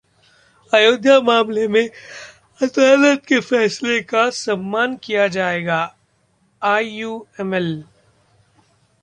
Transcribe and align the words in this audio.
अयोध्या 0.73 1.19
मामले 1.21 1.67
में 1.67 1.87
अदालत 2.61 3.25
के 3.27 3.39
फैसले 3.39 4.01
का 4.01 4.29
सम्मान 4.29 4.95
किया 5.03 5.27
जाए: 5.27 5.61
आईयूएमएल 6.61 7.71